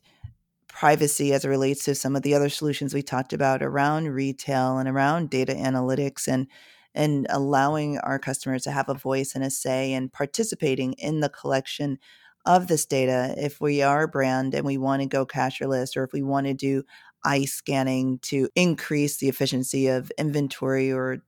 [0.68, 4.78] privacy as it relates to some of the other solutions we talked about around retail
[4.78, 6.48] and around data analytics and
[6.94, 11.30] and allowing our customers to have a voice and a say and participating in the
[11.30, 11.98] collection
[12.46, 13.34] of this data.
[13.38, 16.48] If we are a brand and we want to go cashless or if we want
[16.48, 16.84] to do
[17.24, 21.20] eye scanning to increase the efficiency of inventory or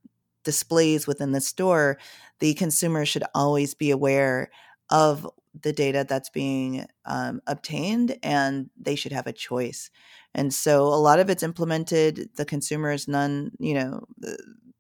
[0.44, 1.98] displays within the store
[2.40, 4.50] the consumer should always be aware
[4.90, 5.26] of
[5.62, 9.90] the data that's being um, obtained and they should have a choice
[10.34, 14.04] and so a lot of it's implemented the consumer is none you know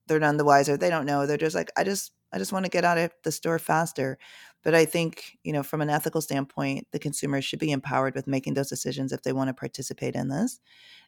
[0.07, 2.65] they're none the wiser they don't know they're just like i just i just want
[2.65, 4.17] to get out of the store faster
[4.63, 8.27] But I think, you know, from an ethical standpoint, the consumer should be empowered with
[8.27, 10.59] making those decisions if they want to participate in this.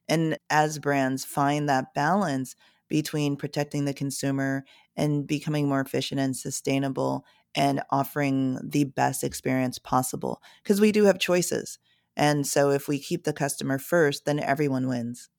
[0.10, 2.56] And as brands find that balance
[2.90, 4.66] between protecting the consumer
[4.98, 11.06] and becoming more efficient and sustainable and offering the best experience possible, because we do
[11.06, 11.80] have choices.
[12.18, 15.30] And so if we keep the customer first, then everyone wins.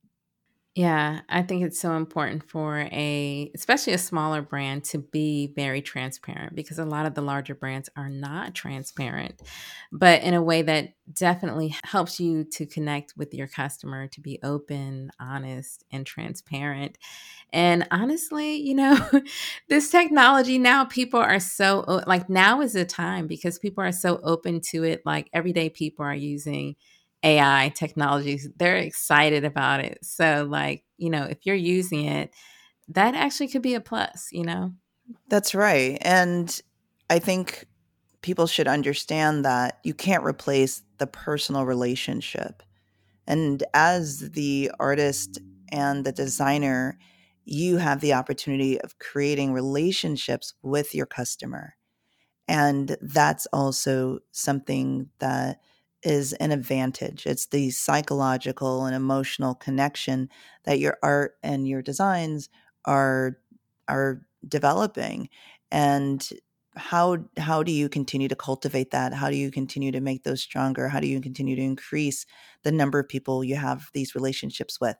[0.76, 5.80] Yeah, I think it's so important for a, especially a smaller brand, to be very
[5.80, 9.40] transparent because a lot of the larger brands are not transparent,
[9.90, 14.38] but in a way that definitely helps you to connect with your customer, to be
[14.42, 16.98] open, honest, and transparent.
[17.52, 18.98] And honestly, you know,
[19.68, 24.20] this technology now, people are so, like, now is the time because people are so
[24.22, 25.02] open to it.
[25.06, 26.76] Like, everyday people are using
[27.22, 29.98] AI technologies, they're excited about it.
[30.02, 32.30] So, like, you know, if you're using it,
[32.88, 34.72] that actually could be a plus, you know?
[35.28, 35.98] That's right.
[36.00, 36.60] And
[37.10, 37.66] I think
[38.22, 42.62] people should understand that you can't replace the personal relationship.
[43.26, 45.38] And as the artist
[45.72, 46.98] and the designer,
[47.44, 51.74] you have the opportunity of creating relationships with your customer.
[52.48, 55.60] And that's also something that
[56.02, 57.26] is an advantage.
[57.26, 60.28] It's the psychological and emotional connection
[60.64, 62.48] that your art and your designs
[62.84, 63.38] are
[63.88, 65.28] are developing.
[65.70, 66.28] And
[66.76, 69.14] how how do you continue to cultivate that?
[69.14, 70.88] How do you continue to make those stronger?
[70.88, 72.26] How do you continue to increase
[72.62, 74.96] the number of people you have these relationships with?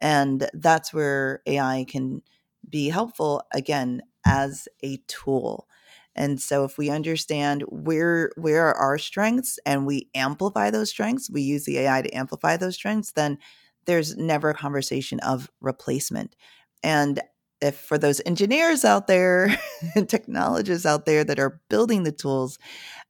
[0.00, 2.22] And that's where AI can
[2.68, 5.68] be helpful again as a tool
[6.16, 11.30] and so if we understand where where are our strengths and we amplify those strengths,
[11.30, 13.38] we use the AI to amplify those strengths, then
[13.86, 16.36] there's never a conversation of replacement.
[16.82, 17.20] And
[17.60, 19.56] if for those engineers out there
[19.94, 22.58] and technologists out there that are building the tools,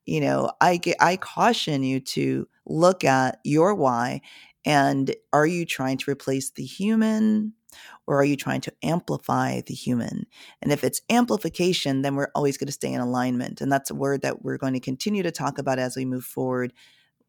[0.06, 4.22] you know, I get I caution you to look at your why
[4.64, 7.52] and are you trying to replace the human
[8.06, 10.26] or are you trying to amplify the human?
[10.62, 13.60] And if it's amplification, then we're always going to stay in alignment.
[13.60, 16.24] And that's a word that we're going to continue to talk about as we move
[16.24, 16.72] forward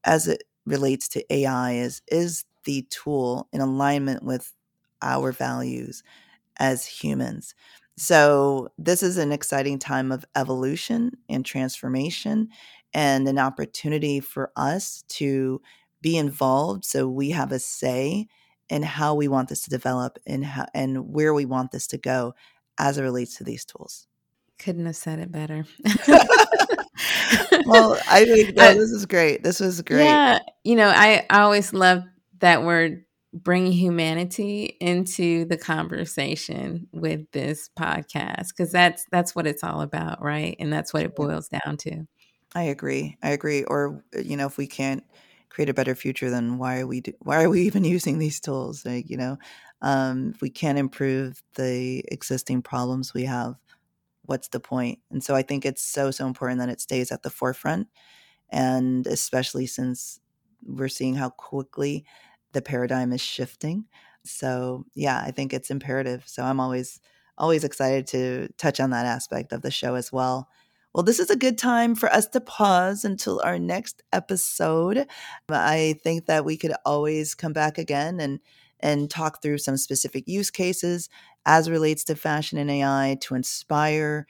[0.03, 4.53] as it relates to AI is is the tool in alignment with
[5.01, 6.03] our values
[6.59, 7.55] as humans.
[7.97, 12.49] So, this is an exciting time of evolution and transformation
[12.93, 15.61] and an opportunity for us to
[16.01, 18.27] be involved so we have a say
[18.69, 21.97] and how we want this to develop and how, and where we want this to
[21.97, 22.33] go
[22.77, 24.07] as it relates to these tools.
[24.57, 25.65] Couldn't have said it better.
[27.65, 29.43] well, I think no, this is great.
[29.43, 30.05] This was great.
[30.05, 32.03] Yeah, you know, I, I always love
[32.39, 39.63] that word bringing humanity into the conversation with this podcast because that's that's what it's
[39.63, 40.55] all about, right?
[40.59, 42.05] And that's what it boils down to.
[42.53, 43.17] I agree.
[43.21, 43.65] I agree.
[43.65, 45.03] Or you know, if we can't
[45.55, 48.41] create a better future, then why are we do, why are we even using these
[48.41, 48.85] tools?
[48.85, 49.37] Like, you know,
[49.81, 53.55] um, if we can't improve the existing problems we have,
[54.23, 54.99] what's the point?
[55.11, 57.87] And so I think it's so so important that it stays at the forefront,
[58.49, 60.19] and especially since
[60.65, 62.05] we're seeing how quickly
[62.53, 63.85] the paradigm is shifting.
[64.25, 66.23] So yeah, I think it's imperative.
[66.27, 66.99] So I'm always
[67.37, 70.49] always excited to touch on that aspect of the show as well.
[70.95, 75.05] Well, this is a good time for us to pause until our next episode.
[75.49, 78.39] I think that we could always come back again and
[78.79, 81.09] and talk through some specific use cases
[81.45, 84.25] as relates to fashion and AI to inspire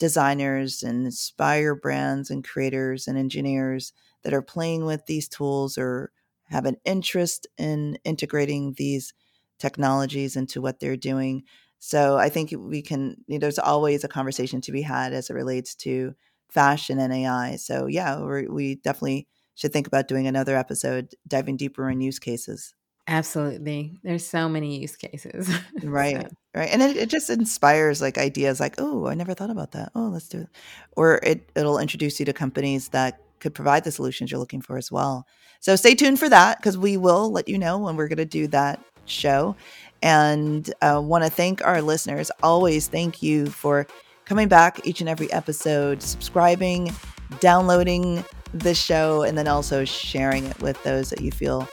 [0.00, 3.92] designers and inspire brands and creators and engineers
[4.24, 6.10] that are playing with these tools or
[6.46, 9.14] have an interest in integrating these
[9.60, 11.44] technologies into what they're doing
[11.78, 15.30] so I think we can, you know, there's always a conversation to be had as
[15.30, 16.14] it relates to
[16.50, 17.56] fashion and AI.
[17.56, 22.74] So yeah, we definitely should think about doing another episode, diving deeper in use cases.
[23.06, 23.98] Absolutely.
[24.02, 25.48] There's so many use cases.
[25.82, 26.22] right.
[26.22, 26.28] So.
[26.54, 26.68] Right.
[26.70, 29.90] And it, it just inspires like ideas like, oh, I never thought about that.
[29.94, 30.48] Oh, let's do it.
[30.96, 34.76] Or it, it'll introduce you to companies that could provide the solutions you're looking for
[34.76, 35.26] as well.
[35.60, 38.24] So stay tuned for that because we will let you know when we're going to
[38.26, 39.56] do that show
[40.02, 42.30] and uh, want to thank our listeners.
[42.42, 43.86] Always thank you for
[44.24, 46.92] coming back each and every episode, subscribing,
[47.40, 51.68] downloading the show, and then also sharing it with those that you feel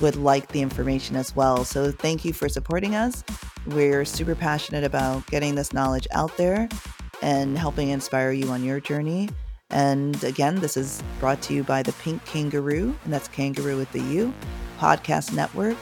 [0.00, 1.64] would like the information as well.
[1.64, 3.24] So thank you for supporting us.
[3.66, 6.68] We're super passionate about getting this knowledge out there
[7.22, 9.28] and helping inspire you on your journey.
[9.70, 13.90] And again, this is brought to you by the Pink Kangaru, and that's Kangaru with
[13.92, 14.34] the U
[14.78, 15.76] podcast network,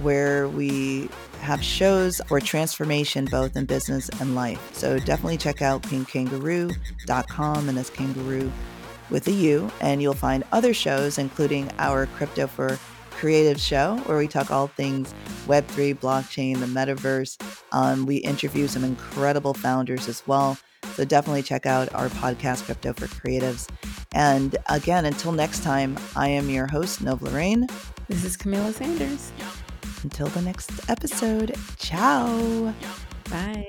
[0.00, 1.08] where we
[1.40, 4.74] have shows for transformation both in business and life.
[4.74, 8.50] So definitely check out pinkkangaru.com and that's kangaru
[9.10, 12.78] with a U, and you'll find other shows, including our Crypto for
[13.10, 15.12] Creative show, where we talk all things
[15.46, 17.36] Web3, blockchain, the metaverse.
[17.72, 20.56] Um, we interview some incredible founders as well.
[20.94, 23.68] So definitely check out our podcast, Crypto for Creatives.
[24.14, 27.66] And again, until next time, I am your host, Nova Lorraine.
[28.08, 29.32] This is Kamilah Sanders.
[30.02, 32.74] Until the next episode, ciao.
[33.30, 33.66] Bye.